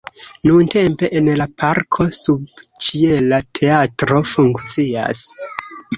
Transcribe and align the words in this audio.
Nuntempe 0.47 1.09
en 1.19 1.27
la 1.41 1.45
parko 1.63 2.07
subĉiela 2.21 3.41
teatro 3.61 4.23
funkcias. 4.35 5.25